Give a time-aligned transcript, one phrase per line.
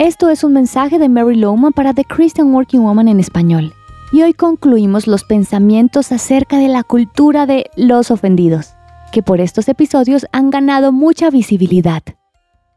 [0.00, 3.72] Esto es un mensaje de Mary Lowman para The Christian Working Woman en español.
[4.10, 8.74] Y hoy concluimos los pensamientos acerca de la cultura de los ofendidos,
[9.12, 12.02] que por estos episodios han ganado mucha visibilidad.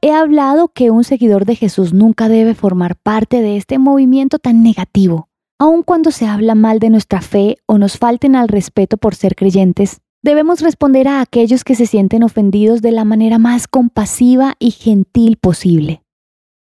[0.02, 4.62] He hablado que un seguidor de Jesús nunca debe formar parte de este movimiento tan
[4.62, 5.28] negativo.
[5.58, 9.36] Aun cuando se habla mal de nuestra fe o nos falten al respeto por ser
[9.36, 14.70] creyentes, debemos responder a aquellos que se sienten ofendidos de la manera más compasiva y
[14.70, 16.04] gentil posible.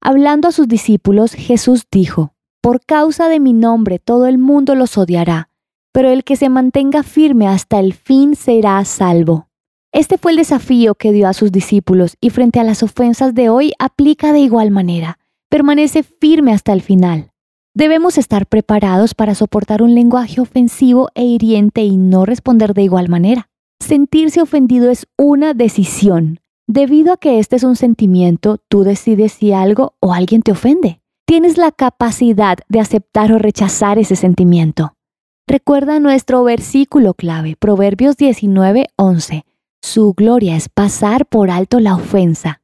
[0.03, 2.33] Hablando a sus discípulos, Jesús dijo,
[2.63, 5.51] Por causa de mi nombre todo el mundo los odiará,
[5.93, 9.49] pero el que se mantenga firme hasta el fin será salvo.
[9.93, 13.51] Este fue el desafío que dio a sus discípulos y frente a las ofensas de
[13.51, 15.19] hoy aplica de igual manera.
[15.51, 17.33] Permanece firme hasta el final.
[17.75, 23.09] Debemos estar preparados para soportar un lenguaje ofensivo e hiriente y no responder de igual
[23.09, 23.49] manera.
[23.81, 26.40] Sentirse ofendido es una decisión.
[26.73, 31.01] Debido a que este es un sentimiento, tú decides si algo o alguien te ofende.
[31.27, 34.93] Tienes la capacidad de aceptar o rechazar ese sentimiento.
[35.49, 39.43] Recuerda nuestro versículo clave, Proverbios 19:11.
[39.83, 42.61] Su gloria es pasar por alto la ofensa.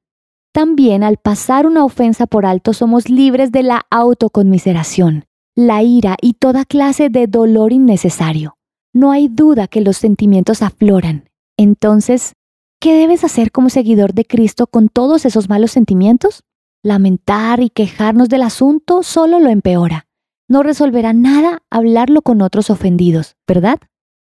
[0.52, 5.24] También al pasar una ofensa por alto somos libres de la autoconmiseración,
[5.56, 8.56] la ira y toda clase de dolor innecesario.
[8.92, 11.28] No hay duda que los sentimientos afloran.
[11.56, 12.35] Entonces,
[12.80, 16.42] ¿qué debes hacer como seguidor de Cristo con todos esos malos sentimientos?
[16.82, 20.06] Lamentar y quejarnos del asunto solo lo empeora.
[20.48, 23.78] No resolverá nada hablarlo con otros ofendidos, ¿verdad?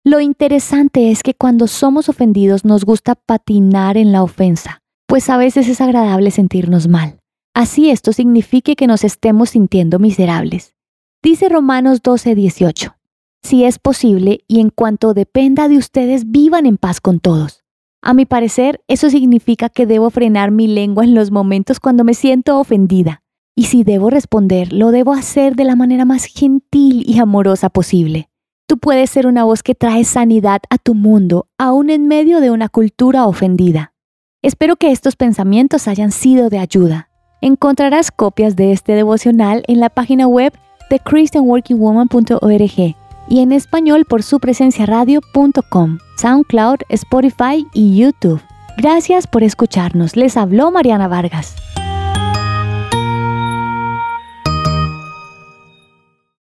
[0.04, 5.38] Lo interesante es que cuando somos ofendidos nos gusta patinar en la ofensa, pues a
[5.38, 7.20] veces es agradable sentirnos mal.
[7.54, 10.76] Así esto signifique que nos estemos sintiendo miserables.
[11.22, 12.96] Dice Romanos 12:18,
[13.42, 17.59] si es posible y en cuanto dependa de ustedes vivan en paz con todos.
[18.02, 22.14] A mi parecer, eso significa que debo frenar mi lengua en los momentos cuando me
[22.14, 23.24] siento ofendida.
[23.56, 28.30] Y si debo responder, lo debo hacer de la manera más gentil y amorosa posible.
[28.68, 32.52] Tú puedes ser una voz que trae sanidad a tu mundo, aún en medio de
[32.52, 33.94] una cultura ofendida.
[34.42, 37.10] Espero que estos pensamientos hayan sido de ayuda.
[37.42, 40.54] Encontrarás copias de este devocional en la página web
[40.90, 48.42] de christianworkingwoman.org y en español por su presencia radio.com, SoundCloud, Spotify y YouTube.
[48.78, 50.16] Gracias por escucharnos.
[50.16, 51.56] Les habló Mariana Vargas.